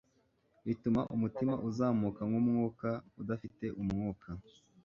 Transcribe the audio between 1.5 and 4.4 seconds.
uzamuka nkumwuka udafite umwuka